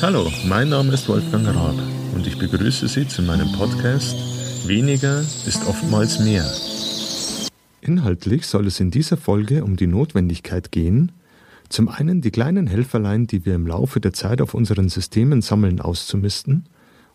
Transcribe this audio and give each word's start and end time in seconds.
Hallo, 0.00 0.30
mein 0.46 0.68
Name 0.68 0.92
ist 0.92 1.08
Wolfgang 1.08 1.48
Raab 1.48 1.74
und 2.14 2.24
ich 2.24 2.38
begrüße 2.38 2.86
Sie 2.86 3.08
zu 3.08 3.20
meinem 3.20 3.50
Podcast 3.50 4.16
Weniger 4.68 5.20
ist 5.20 5.66
oftmals 5.66 6.20
mehr. 6.20 6.48
Inhaltlich 7.80 8.46
soll 8.46 8.68
es 8.68 8.78
in 8.78 8.92
dieser 8.92 9.16
Folge 9.16 9.64
um 9.64 9.76
die 9.76 9.88
Notwendigkeit 9.88 10.70
gehen, 10.70 11.10
zum 11.68 11.88
einen 11.88 12.20
die 12.20 12.30
kleinen 12.30 12.68
Helferlein, 12.68 13.26
die 13.26 13.44
wir 13.44 13.56
im 13.56 13.66
Laufe 13.66 13.98
der 13.98 14.12
Zeit 14.12 14.40
auf 14.40 14.54
unseren 14.54 14.88
Systemen 14.88 15.42
sammeln, 15.42 15.80
auszumisten 15.80 16.66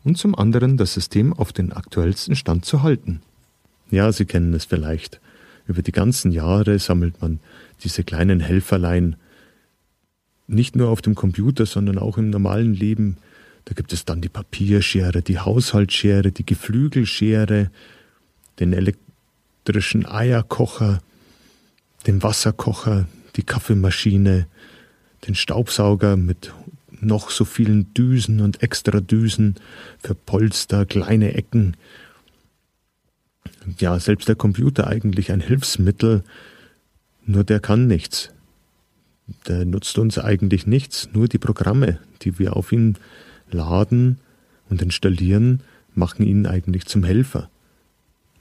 und 0.04 0.18
zum 0.18 0.36
anderen 0.36 0.76
das 0.76 0.94
System 0.94 1.32
auf 1.32 1.54
den 1.54 1.72
aktuellsten 1.72 2.36
Stand 2.36 2.66
zu 2.66 2.84
halten. 2.84 3.22
Ja, 3.92 4.12
Sie 4.12 4.26
kennen 4.26 4.54
es 4.54 4.66
vielleicht. 4.66 5.22
Über 5.68 5.84
die 5.84 5.94
ganzen 5.94 6.34
Jahre 6.34 6.78
sammelt 6.80 7.22
man 7.22 7.40
diese 7.82 8.04
kleinen 8.04 8.42
Helferlein 8.42 9.16
nicht 10.48 10.76
nur 10.76 10.90
auf 10.90 11.02
dem 11.02 11.16
Computer, 11.16 11.66
sondern 11.66 11.98
auch 11.98 12.18
im 12.18 12.30
normalen 12.30 12.74
Leben. 12.74 13.18
Da 13.66 13.74
gibt 13.74 13.94
es 13.94 14.06
dann 14.06 14.22
die 14.22 14.30
Papierschere, 14.30 15.22
die 15.22 15.40
Haushaltsschere, 15.40 16.32
die 16.32 16.46
Geflügelschere, 16.46 17.72
den 18.60 18.74
elektrischen 18.74 20.06
Eierkocher, 20.06 21.02
den 22.06 22.22
Wasserkocher, 22.22 23.08
die 23.36 23.44
Kaffeemaschine, 23.44 24.48
den 25.28 25.36
Staubsauger 25.36 26.18
mit 26.18 26.54
noch 27.00 27.30
so 27.30 27.46
vielen 27.46 27.94
Düsen 27.94 28.42
und 28.42 28.64
extra 28.64 29.00
Düsen 29.00 29.56
für 30.00 30.16
Polster, 30.16 30.86
kleine 30.86 31.34
Ecken. 31.34 31.76
Ja, 33.80 34.00
selbst 34.00 34.28
der 34.28 34.36
Computer 34.36 34.88
eigentlich 34.88 35.32
ein 35.32 35.42
Hilfsmittel, 35.42 36.24
nur 37.26 37.44
der 37.44 37.60
kann 37.60 37.88
nichts. 37.88 38.33
Der 39.48 39.66
nutzt 39.66 39.98
uns 39.98 40.18
eigentlich 40.18 40.68
nichts, 40.68 41.10
nur 41.14 41.28
die 41.28 41.38
Programme, 41.38 42.00
die 42.22 42.40
wir 42.40 42.56
auf 42.56 42.72
ihn 42.72 42.98
laden 43.52 44.20
und 44.70 44.82
installieren, 44.82 45.62
machen 45.96 46.26
ihn 46.26 46.46
eigentlich 46.46 46.86
zum 46.86 47.04
Helfer. 47.04 47.50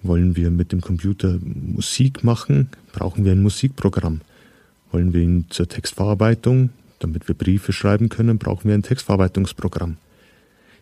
Wollen 0.02 0.34
wir 0.36 0.50
mit 0.50 0.72
dem 0.72 0.80
Computer 0.80 1.38
Musik 1.40 2.24
machen, 2.24 2.68
brauchen 2.92 3.24
wir 3.24 3.32
ein 3.32 3.42
Musikprogramm. 3.42 4.20
Wollen 4.90 5.12
wir 5.12 5.22
ihn 5.22 5.46
zur 5.50 5.68
Textverarbeitung, 5.68 6.70
damit 6.98 7.28
wir 7.28 7.34
Briefe 7.34 7.72
schreiben 7.72 8.08
können, 8.08 8.38
brauchen 8.38 8.68
wir 8.68 8.74
ein 8.74 8.82
Textverarbeitungsprogramm. 8.82 9.96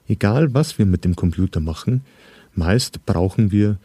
Egal 0.08 0.54
was 0.54 0.78
wir 0.78 0.86
mit 0.86 1.04
dem 1.04 1.16
Computer 1.16 1.60
machen, 1.60 2.02
meist 2.54 3.04
brauchen 3.06 3.52
wir 3.52 3.78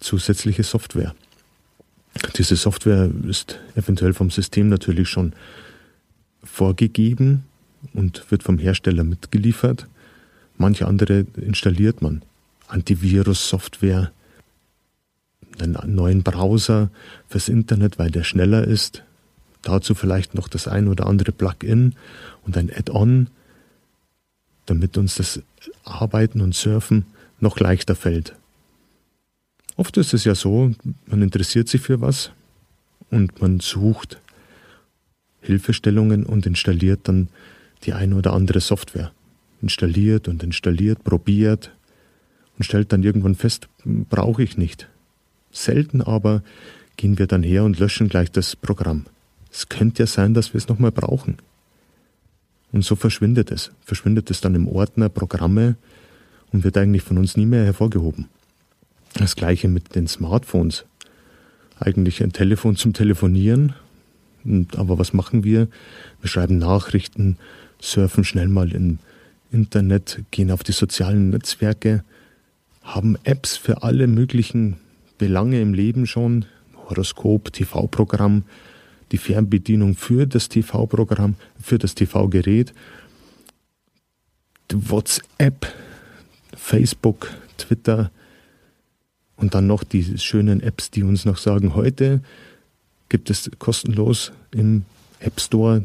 zusätzliche 0.00 0.62
Software. 0.62 1.14
Diese 2.36 2.56
Software 2.56 3.10
ist 3.28 3.58
eventuell 3.74 4.14
vom 4.14 4.30
System 4.30 4.68
natürlich 4.68 5.08
schon 5.08 5.32
vorgegeben 6.42 7.44
und 7.94 8.30
wird 8.30 8.42
vom 8.42 8.58
Hersteller 8.58 9.04
mitgeliefert. 9.04 9.86
Manche 10.56 10.86
andere 10.86 11.26
installiert 11.36 12.02
man. 12.02 12.22
Antivirus-Software, 12.68 14.12
einen 15.60 15.94
neuen 15.94 16.22
Browser 16.22 16.90
fürs 17.28 17.48
Internet, 17.48 17.98
weil 17.98 18.10
der 18.10 18.24
schneller 18.24 18.64
ist. 18.64 19.02
Dazu 19.62 19.94
vielleicht 19.94 20.34
noch 20.34 20.48
das 20.48 20.68
ein 20.68 20.88
oder 20.88 21.06
andere 21.06 21.32
Plugin 21.32 21.94
und 22.44 22.56
ein 22.56 22.70
Add-on, 22.70 23.28
damit 24.66 24.96
uns 24.96 25.16
das 25.16 25.40
Arbeiten 25.84 26.40
und 26.40 26.54
Surfen 26.54 27.06
noch 27.40 27.58
leichter 27.58 27.94
fällt. 27.94 28.34
Oft 29.78 29.96
ist 29.96 30.12
es 30.12 30.24
ja 30.24 30.34
so, 30.34 30.72
man 31.06 31.22
interessiert 31.22 31.68
sich 31.68 31.80
für 31.80 32.00
was 32.00 32.32
und 33.10 33.40
man 33.40 33.60
sucht 33.60 34.20
Hilfestellungen 35.40 36.26
und 36.26 36.46
installiert 36.46 37.02
dann 37.04 37.28
die 37.84 37.92
eine 37.92 38.16
oder 38.16 38.32
andere 38.32 38.58
Software. 38.58 39.12
Installiert 39.62 40.26
und 40.26 40.42
installiert, 40.42 41.04
probiert 41.04 41.70
und 42.56 42.64
stellt 42.64 42.92
dann 42.92 43.04
irgendwann 43.04 43.36
fest, 43.36 43.68
brauche 43.84 44.42
ich 44.42 44.58
nicht. 44.58 44.88
Selten 45.52 46.02
aber 46.02 46.42
gehen 46.96 47.16
wir 47.20 47.28
dann 47.28 47.44
her 47.44 47.62
und 47.62 47.78
löschen 47.78 48.08
gleich 48.08 48.32
das 48.32 48.56
Programm. 48.56 49.06
Es 49.52 49.68
könnte 49.68 50.02
ja 50.02 50.08
sein, 50.08 50.34
dass 50.34 50.54
wir 50.54 50.58
es 50.58 50.66
nochmal 50.66 50.90
brauchen. 50.90 51.36
Und 52.72 52.84
so 52.84 52.96
verschwindet 52.96 53.52
es. 53.52 53.70
Verschwindet 53.84 54.28
es 54.32 54.40
dann 54.40 54.56
im 54.56 54.66
Ordner 54.66 55.08
Programme 55.08 55.76
und 56.52 56.64
wird 56.64 56.76
eigentlich 56.76 57.02
von 57.04 57.16
uns 57.16 57.36
nie 57.36 57.46
mehr 57.46 57.64
hervorgehoben. 57.64 58.26
Das 59.14 59.36
gleiche 59.36 59.68
mit 59.68 59.94
den 59.94 60.06
Smartphones. 60.06 60.84
Eigentlich 61.80 62.22
ein 62.22 62.32
Telefon 62.32 62.76
zum 62.76 62.92
Telefonieren. 62.92 63.74
Aber 64.76 64.98
was 64.98 65.12
machen 65.12 65.44
wir? 65.44 65.68
Wir 66.20 66.28
schreiben 66.28 66.58
Nachrichten, 66.58 67.36
surfen 67.80 68.24
schnell 68.24 68.48
mal 68.48 68.72
im 68.72 68.98
Internet, 69.50 70.22
gehen 70.30 70.50
auf 70.50 70.62
die 70.62 70.72
sozialen 70.72 71.30
Netzwerke, 71.30 72.04
haben 72.82 73.16
Apps 73.24 73.56
für 73.56 73.82
alle 73.82 74.06
möglichen 74.06 74.76
Belange 75.18 75.60
im 75.60 75.74
Leben 75.74 76.06
schon. 76.06 76.44
Horoskop, 76.88 77.52
TV-Programm, 77.52 78.44
die 79.12 79.18
Fernbedienung 79.18 79.94
für 79.94 80.26
das 80.26 80.48
TV-Programm, 80.48 81.34
für 81.60 81.78
das 81.78 81.94
TV-Gerät, 81.94 82.72
WhatsApp, 84.72 85.66
Facebook, 86.56 87.30
Twitter, 87.56 88.10
und 89.38 89.54
dann 89.54 89.66
noch 89.66 89.84
die 89.84 90.18
schönen 90.18 90.60
Apps, 90.60 90.90
die 90.90 91.02
uns 91.02 91.24
noch 91.24 91.38
sagen, 91.38 91.74
heute 91.74 92.20
gibt 93.08 93.30
es 93.30 93.50
kostenlos 93.58 94.32
im 94.50 94.84
App 95.20 95.40
Store 95.40 95.84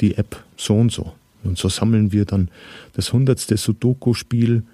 die 0.00 0.16
App 0.16 0.42
so 0.56 0.74
und 0.74 0.90
so. 0.90 1.12
Und 1.44 1.58
so 1.58 1.68
sammeln 1.68 2.10
wir 2.10 2.24
dann 2.24 2.48
das 2.94 3.12
hundertste 3.12 3.56
Sudoku-Spiel, 3.56 4.64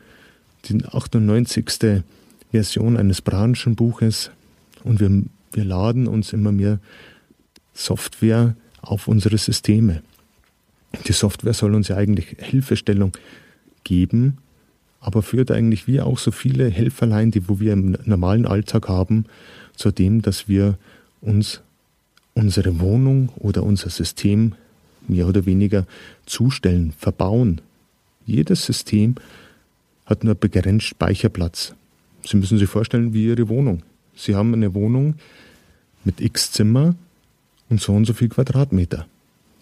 die 0.66 0.84
98. 0.84 2.02
Version 2.52 2.96
eines 2.96 3.20
Branchenbuches 3.22 4.30
und 4.84 5.00
wir, 5.00 5.22
wir 5.52 5.64
laden 5.64 6.06
uns 6.06 6.32
immer 6.32 6.52
mehr 6.52 6.78
Software 7.74 8.56
auf 8.80 9.08
unsere 9.08 9.36
Systeme. 9.36 10.02
Die 11.06 11.12
Software 11.12 11.54
soll 11.54 11.74
uns 11.74 11.88
ja 11.88 11.96
eigentlich 11.96 12.36
Hilfestellung 12.38 13.12
geben, 13.84 14.38
aber 15.00 15.22
führt 15.22 15.50
eigentlich 15.50 15.86
wie 15.86 16.00
auch 16.00 16.18
so 16.18 16.30
viele 16.30 16.68
Helferlein, 16.68 17.30
die 17.30 17.48
wo 17.48 17.58
wir 17.58 17.72
im 17.72 17.96
normalen 18.04 18.46
Alltag 18.46 18.88
haben, 18.88 19.24
zu 19.74 19.90
dem, 19.90 20.22
dass 20.22 20.46
wir 20.48 20.76
uns 21.22 21.60
unsere 22.34 22.80
Wohnung 22.80 23.30
oder 23.36 23.62
unser 23.62 23.90
System 23.90 24.54
mehr 25.08 25.26
oder 25.26 25.46
weniger 25.46 25.86
zustellen, 26.26 26.92
verbauen. 26.96 27.60
Jedes 28.26 28.64
System 28.64 29.16
hat 30.06 30.22
nur 30.22 30.34
begrenzt 30.34 30.86
Speicherplatz. 30.86 31.74
Sie 32.24 32.36
müssen 32.36 32.58
sich 32.58 32.68
vorstellen, 32.68 33.14
wie 33.14 33.26
Ihre 33.26 33.48
Wohnung. 33.48 33.82
Sie 34.14 34.34
haben 34.34 34.52
eine 34.52 34.74
Wohnung 34.74 35.14
mit 36.04 36.20
x 36.20 36.52
Zimmer 36.52 36.94
und 37.68 37.80
so 37.80 37.92
und 37.92 38.04
so 38.04 38.12
viel 38.12 38.28
Quadratmeter. 38.28 39.06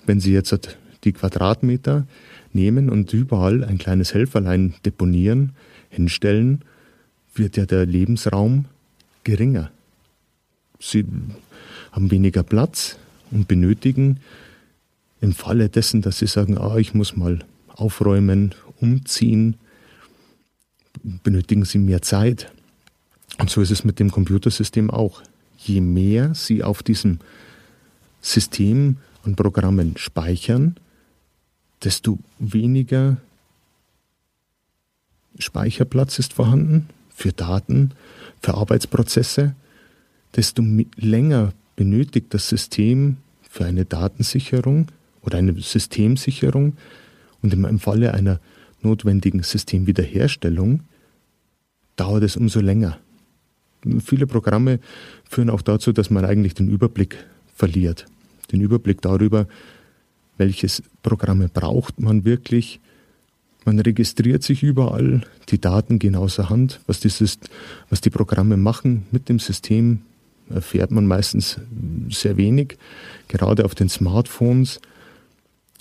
Wenn 0.06 0.20
Sie 0.20 0.32
jetzt 0.32 0.76
die 1.04 1.12
Quadratmeter 1.12 2.06
nehmen 2.52 2.90
und 2.90 3.12
überall 3.12 3.64
ein 3.64 3.78
kleines 3.78 4.14
Helferlein 4.14 4.74
deponieren, 4.84 5.52
hinstellen, 5.90 6.62
wird 7.34 7.56
ja 7.56 7.66
der 7.66 7.86
Lebensraum 7.86 8.66
geringer. 9.24 9.70
Sie 10.80 11.04
haben 11.92 12.10
weniger 12.10 12.42
Platz 12.42 12.98
und 13.30 13.48
benötigen 13.48 14.20
im 15.20 15.32
Falle 15.32 15.68
dessen, 15.68 16.02
dass 16.02 16.18
sie 16.18 16.26
sagen, 16.26 16.58
ah, 16.58 16.76
ich 16.76 16.94
muss 16.94 17.16
mal 17.16 17.40
aufräumen, 17.68 18.54
umziehen, 18.80 19.56
benötigen 21.02 21.64
sie 21.64 21.78
mehr 21.78 22.02
Zeit. 22.02 22.52
Und 23.38 23.50
so 23.50 23.60
ist 23.60 23.70
es 23.70 23.84
mit 23.84 23.98
dem 23.98 24.10
Computersystem 24.10 24.90
auch. 24.90 25.22
Je 25.58 25.80
mehr 25.80 26.34
sie 26.34 26.62
auf 26.62 26.82
diesem 26.82 27.18
System 28.20 28.96
und 29.24 29.36
Programmen 29.36 29.96
speichern, 29.96 30.76
desto 31.82 32.18
weniger 32.38 33.18
Speicherplatz 35.38 36.18
ist 36.18 36.32
vorhanden 36.32 36.88
für 37.10 37.32
Daten, 37.32 37.92
für 38.40 38.54
Arbeitsprozesse, 38.54 39.54
desto 40.34 40.62
länger 40.96 41.52
benötigt 41.76 42.34
das 42.34 42.48
System 42.48 43.18
für 43.42 43.64
eine 43.64 43.84
Datensicherung 43.84 44.88
oder 45.22 45.38
eine 45.38 45.58
Systemsicherung 45.60 46.76
und 47.42 47.52
im 47.52 47.78
Falle 47.78 48.14
einer 48.14 48.40
notwendigen 48.82 49.42
Systemwiederherstellung 49.42 50.80
dauert 51.96 52.22
es 52.22 52.36
umso 52.36 52.60
länger. 52.60 52.98
Viele 54.04 54.26
Programme 54.26 54.80
führen 55.28 55.50
auch 55.50 55.62
dazu, 55.62 55.92
dass 55.92 56.10
man 56.10 56.24
eigentlich 56.24 56.54
den 56.54 56.68
Überblick 56.68 57.16
verliert. 57.54 58.06
Den 58.52 58.60
Überblick 58.60 59.02
darüber, 59.02 59.46
welches 60.38 60.82
Programme 61.02 61.48
braucht 61.48 62.00
man 62.00 62.24
wirklich. 62.24 62.80
Man 63.64 63.78
registriert 63.80 64.42
sich 64.42 64.62
überall, 64.62 65.22
die 65.50 65.60
Daten 65.60 65.98
gehen 65.98 66.14
außer 66.14 66.48
Hand. 66.48 66.80
Was, 66.86 67.00
dieses, 67.00 67.38
was 67.90 68.00
die 68.00 68.10
Programme 68.10 68.56
machen 68.56 69.06
mit 69.10 69.28
dem 69.28 69.38
System, 69.38 70.00
erfährt 70.48 70.90
man 70.90 71.06
meistens 71.06 71.60
sehr 72.08 72.36
wenig. 72.36 72.78
Gerade 73.26 73.64
auf 73.64 73.74
den 73.74 73.88
Smartphones 73.88 74.80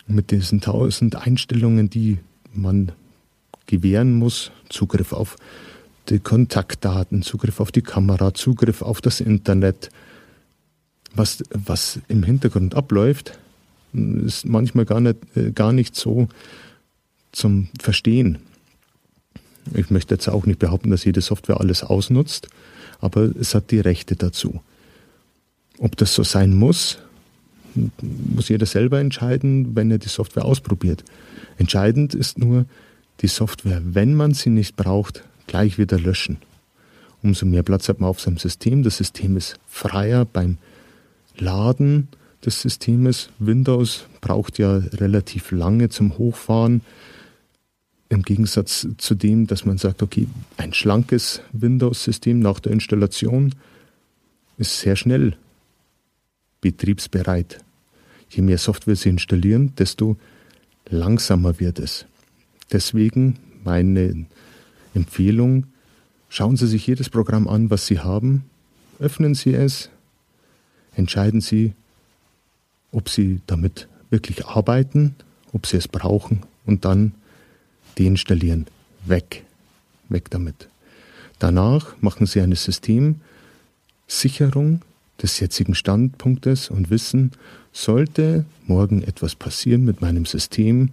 mit 0.07 0.31
diesen 0.31 0.59
tausend 0.59 1.15
Einstellungen, 1.15 1.89
die 1.89 2.17
man 2.53 2.91
gewähren 3.67 4.15
muss, 4.15 4.51
Zugriff 4.69 5.13
auf 5.13 5.37
die 6.09 6.19
Kontaktdaten, 6.19 7.21
Zugriff 7.21 7.59
auf 7.59 7.71
die 7.71 7.81
Kamera, 7.81 8.33
Zugriff 8.33 8.81
auf 8.81 9.01
das 9.01 9.19
Internet, 9.19 9.89
was, 11.13 11.43
was 11.51 11.99
im 12.07 12.23
Hintergrund 12.23 12.75
abläuft, 12.75 13.37
ist 13.93 14.45
manchmal 14.45 14.85
gar 14.85 14.99
nicht, 14.99 15.17
äh, 15.35 15.51
gar 15.51 15.71
nicht 15.73 15.95
so 15.95 16.27
zum 17.31 17.69
Verstehen. 17.79 18.39
Ich 19.73 19.89
möchte 19.89 20.15
jetzt 20.15 20.27
auch 20.29 20.45
nicht 20.45 20.59
behaupten, 20.59 20.91
dass 20.91 21.03
jede 21.03 21.21
Software 21.21 21.59
alles 21.59 21.83
ausnutzt, 21.83 22.47
aber 22.99 23.23
es 23.39 23.53
hat 23.53 23.71
die 23.71 23.79
Rechte 23.79 24.15
dazu. 24.15 24.61
Ob 25.77 25.97
das 25.97 26.15
so 26.15 26.23
sein 26.23 26.55
muss, 26.55 26.99
muss 28.01 28.49
jeder 28.49 28.65
selber 28.65 28.99
entscheiden, 28.99 29.75
wenn 29.75 29.91
er 29.91 29.99
die 29.99 30.07
Software 30.07 30.45
ausprobiert. 30.45 31.03
Entscheidend 31.57 32.15
ist 32.15 32.39
nur, 32.39 32.65
die 33.21 33.27
Software, 33.27 33.81
wenn 33.83 34.13
man 34.13 34.33
sie 34.33 34.49
nicht 34.49 34.75
braucht, 34.75 35.23
gleich 35.47 35.77
wieder 35.77 35.99
löschen. 35.99 36.37
Umso 37.23 37.45
mehr 37.45 37.63
Platz 37.63 37.89
hat 37.89 37.99
man 37.99 38.09
auf 38.09 38.21
seinem 38.21 38.37
System. 38.37 38.83
Das 38.83 38.97
System 38.97 39.37
ist 39.37 39.59
freier 39.67 40.25
beim 40.25 40.57
Laden 41.37 42.09
des 42.45 42.61
Systems. 42.61 43.29
Windows 43.39 44.05
braucht 44.21 44.57
ja 44.59 44.77
relativ 44.77 45.51
lange 45.51 45.89
zum 45.89 46.17
Hochfahren. 46.17 46.81
Im 48.09 48.21
Gegensatz 48.21 48.87
zu 48.97 49.15
dem, 49.15 49.47
dass 49.47 49.65
man 49.65 49.77
sagt, 49.77 50.01
okay, 50.01 50.27
ein 50.55 50.73
schlankes 50.73 51.41
Windows-System 51.51 52.39
nach 52.39 52.59
der 52.59 52.71
Installation 52.71 53.53
ist 54.57 54.79
sehr 54.79 54.95
schnell 54.95 55.35
betriebsbereit. 56.61 57.59
Je 58.29 58.41
mehr 58.41 58.57
Software 58.57 58.95
Sie 58.95 59.09
installieren, 59.09 59.73
desto 59.77 60.17
langsamer 60.89 61.59
wird 61.59 61.79
es. 61.79 62.05
Deswegen 62.71 63.37
meine 63.63 64.25
Empfehlung, 64.93 65.65
schauen 66.29 66.57
Sie 66.57 66.67
sich 66.67 66.87
jedes 66.87 67.09
Programm 67.09 67.47
an, 67.47 67.69
was 67.69 67.87
Sie 67.87 67.99
haben, 67.99 68.43
öffnen 68.99 69.35
Sie 69.35 69.53
es, 69.53 69.89
entscheiden 70.95 71.41
Sie, 71.41 71.73
ob 72.97 73.09
Sie 73.09 73.39
damit 73.45 73.87
wirklich 74.09 74.47
arbeiten, 74.47 75.15
ob 75.53 75.67
Sie 75.67 75.77
es 75.77 75.87
brauchen 75.87 76.41
und 76.65 76.83
dann 76.83 77.13
deinstallieren. 77.99 78.65
Weg. 79.05 79.43
Weg 80.09 80.31
damit. 80.31 80.67
Danach 81.37 81.95
machen 82.01 82.25
Sie 82.25 82.41
eine 82.41 82.55
Systemsicherung 82.55 84.81
des 85.21 85.39
jetzigen 85.39 85.75
Standpunktes 85.75 86.71
und 86.71 86.89
wissen, 86.89 87.33
sollte 87.71 88.45
morgen 88.65 89.03
etwas 89.03 89.35
passieren 89.35 89.85
mit 89.85 90.01
meinem 90.01 90.25
System, 90.25 90.89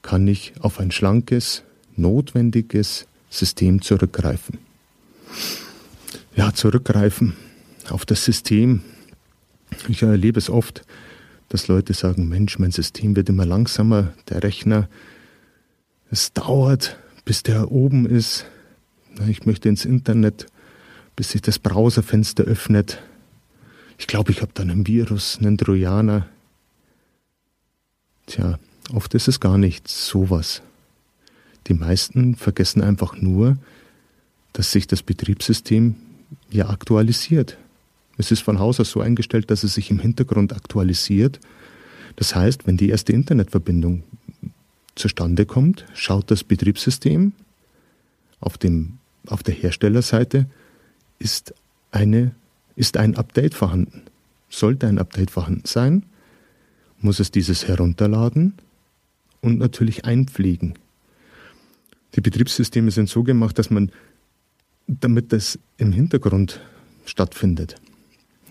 kann 0.00 0.26
ich 0.26 0.54
auf 0.60 0.80
ein 0.80 0.90
schlankes, 0.90 1.64
notwendiges 1.96 3.06
System 3.28 3.82
zurückgreifen. 3.82 4.56
Ja, 6.34 6.54
zurückgreifen 6.54 7.36
auf 7.90 8.06
das 8.06 8.24
System. 8.24 8.80
Ich 9.88 10.02
erlebe 10.02 10.38
es 10.38 10.48
oft, 10.48 10.84
dass 11.50 11.66
Leute 11.68 11.94
sagen, 11.94 12.28
Mensch, 12.28 12.58
mein 12.58 12.70
System 12.70 13.16
wird 13.16 13.28
immer 13.28 13.44
langsamer, 13.44 14.14
der 14.28 14.42
Rechner 14.42 14.88
es 16.10 16.32
dauert, 16.32 16.96
bis 17.24 17.42
der 17.42 17.70
oben 17.70 18.06
ist. 18.06 18.46
Ich 19.28 19.44
möchte 19.46 19.68
ins 19.68 19.84
Internet, 19.84 20.46
bis 21.16 21.30
sich 21.30 21.42
das 21.42 21.58
Browserfenster 21.58 22.44
öffnet. 22.44 23.02
Ich 23.98 24.06
glaube, 24.06 24.30
ich 24.30 24.42
habe 24.42 24.52
dann 24.54 24.70
ein 24.70 24.86
Virus, 24.86 25.38
einen 25.38 25.58
Trojaner. 25.58 26.28
Tja, 28.26 28.60
oft 28.92 29.12
ist 29.14 29.26
es 29.26 29.40
gar 29.40 29.58
nicht 29.58 29.88
sowas. 29.88 30.62
Die 31.66 31.74
meisten 31.74 32.36
vergessen 32.36 32.80
einfach 32.80 33.16
nur, 33.16 33.58
dass 34.52 34.70
sich 34.70 34.86
das 34.86 35.02
Betriebssystem 35.02 35.96
ja 36.48 36.70
aktualisiert. 36.70 37.58
Es 38.20 38.30
ist 38.30 38.42
von 38.42 38.58
Haus 38.58 38.78
aus 38.78 38.90
so 38.90 39.00
eingestellt, 39.00 39.50
dass 39.50 39.64
es 39.64 39.72
sich 39.72 39.90
im 39.90 39.98
Hintergrund 39.98 40.52
aktualisiert. 40.52 41.40
Das 42.16 42.34
heißt, 42.34 42.66
wenn 42.66 42.76
die 42.76 42.90
erste 42.90 43.14
Internetverbindung 43.14 44.02
zustande 44.94 45.46
kommt, 45.46 45.86
schaut 45.94 46.30
das 46.30 46.44
Betriebssystem 46.44 47.32
auf, 48.38 48.58
dem, 48.58 48.98
auf 49.26 49.42
der 49.42 49.54
Herstellerseite, 49.54 50.44
ist, 51.18 51.54
eine, 51.92 52.32
ist 52.76 52.98
ein 52.98 53.16
Update 53.16 53.54
vorhanden. 53.54 54.02
Sollte 54.50 54.86
ein 54.86 54.98
Update 54.98 55.30
vorhanden 55.30 55.64
sein, 55.64 56.04
muss 57.00 57.20
es 57.20 57.30
dieses 57.30 57.68
herunterladen 57.68 58.52
und 59.40 59.56
natürlich 59.56 60.04
einpflegen. 60.04 60.74
Die 62.16 62.20
Betriebssysteme 62.20 62.90
sind 62.90 63.08
so 63.08 63.22
gemacht, 63.22 63.58
dass 63.58 63.70
man, 63.70 63.90
damit 64.86 65.32
das 65.32 65.58
im 65.78 65.92
Hintergrund 65.92 66.60
stattfindet. 67.06 67.76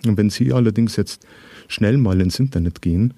Und 0.06 0.18
wenn 0.18 0.30
Sie 0.30 0.54
allerdings 0.54 0.96
jetzt 0.96 1.26
schnell 1.68 1.98
mal 1.98 2.20
ins 2.22 2.40
Internet 2.40 2.82
gehen, 2.82 3.14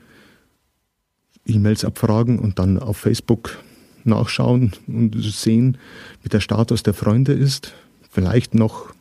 E-Mails 1.46 1.86
abfragen 1.86 2.40
und 2.40 2.60
dann 2.60 2.78
auf 2.78 2.98
Facebook 2.98 3.58
nachschauen 4.04 4.74
und 4.88 5.16
sehen, 5.24 5.78
wie 6.24 6.30
der 6.30 6.40
Status 6.40 6.84
der 6.84 6.94
Freunde 6.94 7.34
ist. 7.34 7.74
Vielleicht 8.10 8.56
noch 8.56 8.94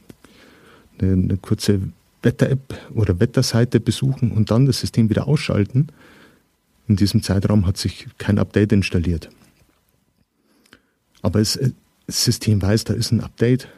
eine, 0.98 1.12
eine 1.12 1.36
kurze 1.36 1.80
Wetter-App 2.22 2.78
oder 2.94 3.18
Wetterseite 3.18 3.80
besuchen 3.80 4.32
und 4.32 4.50
dann 4.50 4.66
das 4.66 4.80
System 4.80 5.08
wieder 5.08 5.26
ausschalten. 5.26 5.88
In 6.86 6.96
diesem 6.96 7.22
Zeitraum 7.22 7.66
hat 7.66 7.76
sich 7.76 8.08
kein 8.18 8.38
Update 8.38 8.72
installiert. 8.72 9.30
Aber 11.22 11.40
es, 11.40 11.58
das 12.06 12.24
System 12.24 12.60
weiß, 12.60 12.84
da 12.84 12.94
ist 12.94 13.12
ein 13.12 13.20
Update 13.20 13.68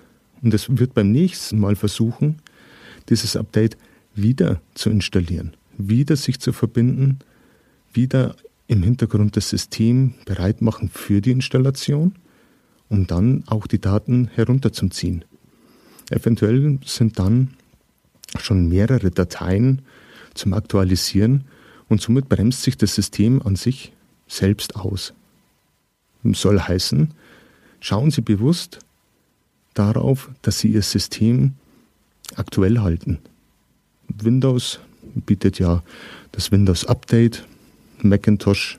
und 0.43 0.55
es 0.55 0.67
wird 0.77 0.95
beim 0.95 1.13
nächsten 1.13 1.59
Mal 1.59 1.77
versuchen, 1.77 2.41
dieses 3.09 3.37
Update 3.37 3.77
wieder 4.15 4.61
zu 4.75 4.91
installieren, 4.91 5.55
wieder 5.79 6.17
sich 6.17 6.41
zu 6.41 6.53
verbinden, 6.53 7.19
wieder 7.93 8.37
im 8.67 8.83
Hintergrund 8.83 9.37
das 9.37 9.51
System 9.51 10.15
bereit 10.25 10.63
machen 10.63 10.89
für 10.89 11.21
die 11.21 11.31
Installation, 11.31 12.15
um 12.89 13.07
dann 13.07 13.45
auch 13.47 13.67
die 13.67 13.81
Daten 13.81 14.29
herunterzuziehen. 14.35 15.25
Eventuell 16.11 16.79
sind 16.85 17.19
dann 17.19 17.55
schon 18.39 18.69
mehrere 18.69 19.11
Dateien 19.11 19.83
zum 20.35 20.53
Aktualisieren 20.53 21.45
und 21.89 22.01
somit 22.01 22.29
bremst 22.29 22.63
sich 22.63 22.77
das 22.77 22.95
System 22.95 23.43
an 23.43 23.57
sich 23.57 23.93
selbst 24.27 24.77
aus. 24.77 25.13
Soll 26.25 26.61
heißen, 26.61 27.13
schauen 27.81 28.11
Sie 28.11 28.23
bewusst 28.23 28.79
darauf, 29.75 30.31
dass 30.43 30.61
Sie 30.61 30.69
Ihr 30.69 30.83
System 30.83 31.55
aktuell 32.37 32.79
halten. 32.79 33.19
Windows 34.19 34.81
bietet 35.15 35.59
ja 35.59 35.83
das 36.33 36.51
Windows 36.53 36.85
Update 36.87 37.47
Macintosh 38.03 38.79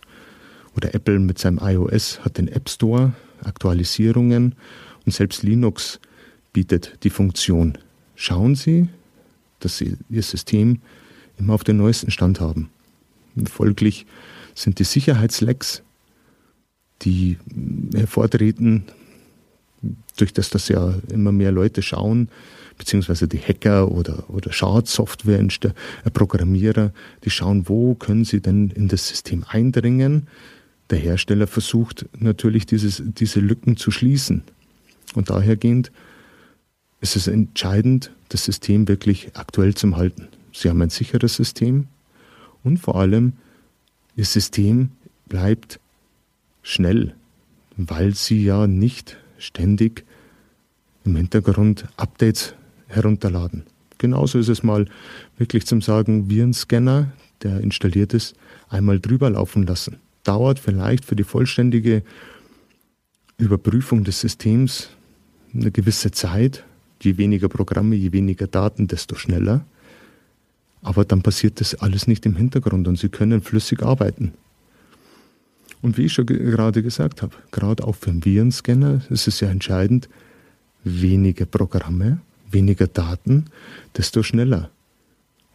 oder 0.75 0.94
Apple 0.94 1.20
mit 1.20 1.40
seinem 1.40 1.60
iOS 1.62 2.20
hat 2.22 2.38
den 2.38 2.48
App 2.48 2.70
Store, 2.70 3.13
Aktualisierungen 3.44 4.56
und 5.06 5.12
selbst 5.12 5.44
Linux 5.44 6.00
bietet 6.52 6.98
die 7.04 7.10
Funktion. 7.10 7.78
Schauen 8.16 8.56
Sie, 8.56 8.90
dass 9.60 9.78
Sie 9.78 9.98
Ihr 10.10 10.24
System 10.24 10.80
immer 11.38 11.54
auf 11.54 11.63
den 11.63 11.78
neuesten 11.78 12.12
Stand 12.12 12.40
haben. 12.40 12.70
Folglich 13.46 14.06
sind 14.54 14.80
die 14.80 14.84
Sicherheitslecks, 14.84 15.82
die 17.02 17.38
hervortreten, 17.96 18.86
durch 20.18 20.34
das, 20.34 20.50
dass 20.50 20.68
ja 20.70 20.96
immer 21.12 21.32
mehr 21.32 21.52
Leute 21.52 21.82
schauen, 21.82 22.30
beziehungsweise 22.78 23.28
die 23.28 23.40
Hacker 23.40 23.92
oder, 23.92 24.30
oder 24.30 24.52
Schadsoftware-Programmierer, 24.52 26.92
die 27.24 27.30
schauen, 27.30 27.70
wo 27.70 27.94
können 27.96 28.25
sie 28.25 28.42
denn 28.42 28.70
in 28.70 28.88
das 28.88 29.08
System 29.08 29.44
eindringen. 29.48 30.28
Der 30.90 31.00
Hersteller 31.00 31.48
versucht 31.48 32.06
natürlich 32.18 32.66
dieses, 32.66 33.02
diese 33.06 33.40
Lücken 33.40 33.78
zu 33.78 33.92
schließen. 33.92 34.44
Und 35.16 35.30
dahergehend 35.30 35.92
ist 37.02 37.16
es 37.16 37.28
entscheidend, 37.28 38.12
das 38.30 38.46
System 38.46 38.88
wirklich 38.88 39.32
aktuell 39.36 39.75
zu 39.75 39.96
halten. 39.96 40.28
Sie 40.54 40.70
haben 40.70 40.82
ein 40.82 40.90
sicheres 40.90 41.36
System 41.36 41.88
und 42.63 42.78
vor 42.78 42.96
allem, 42.96 43.34
Ihr 44.16 44.25
System 44.25 44.92
bleibt 45.28 45.80
schnell, 46.62 47.16
weil 47.78 48.13
Sie 48.13 48.44
ja 48.44 48.68
nicht 48.68 49.18
ständig 49.44 50.06
im 51.06 51.16
Hintergrund 51.16 51.86
Updates 51.98 52.56
herunterladen. 52.88 53.64
Genauso 53.98 54.40
ist 54.40 54.50
es 54.50 54.64
mal 54.64 54.86
wirklich 55.38 55.66
zum 55.66 55.82
Sagen, 55.82 56.30
Virenscanner, 56.30 57.12
der 57.42 57.62
installiert 57.62 58.14
ist, 58.14 58.36
einmal 58.70 59.00
drüber 59.00 59.30
laufen 59.30 59.66
lassen. 59.66 59.98
Dauert 60.24 60.60
vielleicht 60.60 61.06
für 61.06 61.16
die 61.16 61.24
vollständige 61.24 62.04
Überprüfung 63.38 64.04
des 64.04 64.22
Systems 64.22 64.90
eine 65.54 65.72
gewisse 65.72 66.12
Zeit. 66.12 66.64
Je 67.02 67.18
weniger 67.18 67.50
Programme, 67.50 67.96
je 67.96 68.14
weniger 68.14 68.48
Daten, 68.48 68.88
desto 68.88 69.16
schneller. 69.16 69.66
Aber 70.82 71.06
dann 71.06 71.22
passiert 71.22 71.60
das 71.60 71.76
alles 71.76 72.08
nicht 72.08 72.26
im 72.26 72.36
Hintergrund 72.36 72.88
und 72.88 72.98
Sie 72.98 73.10
können 73.10 73.42
flüssig 73.42 73.84
arbeiten. 73.84 74.34
Und 75.84 75.98
wie 75.98 76.06
ich 76.06 76.13
schon 76.13 76.25
gerade 76.25 76.82
gesagt 76.82 77.22
habe, 77.22 77.36
gerade 77.52 77.84
auch 77.84 77.96
für 77.98 78.10
einen 78.10 78.24
Virenscanner 78.24 79.02
ist 79.10 79.28
es 79.28 79.42
ja 79.42 79.50
entscheidend, 79.50 80.08
weniger 80.86 81.46
Programme, 81.46 82.20
weniger 82.50 82.88
Daten, 82.88 83.46
desto 83.98 84.24
schneller. 84.24 84.70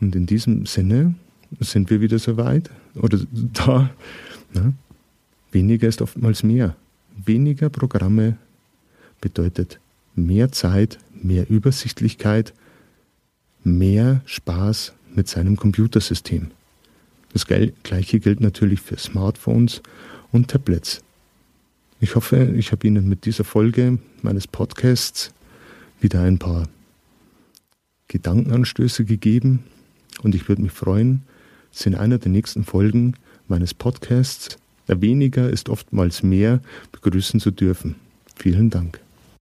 Und 0.03 0.15
in 0.15 0.27
diesem 0.27 0.67
Sinne 0.67 1.15
sind 1.61 1.89
wir 1.89 2.03
wieder 2.03 2.19
so 2.19 2.37
weit 2.37 2.71
oder 2.95 3.19
da. 3.55 3.91
Ne? 4.53 4.75
Weniger 5.51 5.89
ist 5.89 6.03
oftmals 6.03 6.43
mehr. 6.43 6.77
Weniger 7.25 7.71
Programme 7.71 8.37
bedeutet 9.23 9.81
mehr 10.15 10.53
Zeit, 10.53 10.99
mehr 11.23 11.49
Übersichtlichkeit, 11.49 12.53
mehr 13.65 14.21
Spaß 14.27 14.93
mit 15.15 15.27
seinem 15.27 15.57
Computersystem. 15.57 16.51
Das 17.33 17.47
gleiche 17.47 18.21
gilt 18.21 18.41
natürlich 18.41 18.83
für 18.83 18.99
Smartphones 18.99 19.83
und 20.33 20.49
Tablets. 20.49 21.03
Ich 22.01 22.15
hoffe, 22.15 22.55
ich 22.57 22.73
habe 22.73 22.87
Ihnen 22.87 23.09
mit 23.09 23.25
dieser 23.25 23.45
Folge 23.45 23.99
meines 24.23 24.47
Podcasts 24.47 25.33
wieder 26.01 26.23
ein 26.23 26.39
paar 26.39 26.69
Gedankenanstöße 28.09 29.05
gegeben 29.05 29.65
und 30.23 30.35
ich 30.35 30.49
würde 30.49 30.63
mich 30.63 30.73
freuen, 30.73 31.23
Sie 31.71 31.89
in 31.89 31.95
einer 31.95 32.19
der 32.19 32.31
nächsten 32.31 32.65
Folgen 32.65 33.15
meines 33.47 33.75
Podcasts, 33.75 34.57
der 34.87 35.01
weniger 35.01 35.51
ist 35.51 35.69
oftmals 35.69 36.23
mehr, 36.23 36.61
begrüßen 36.93 37.41
zu 37.41 37.51
dürfen. 37.51 37.97
Vielen 38.37 38.71
Dank. 38.71 39.01